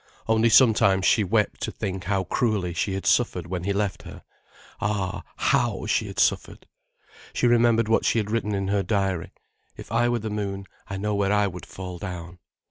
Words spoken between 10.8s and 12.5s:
I know where I would fall down."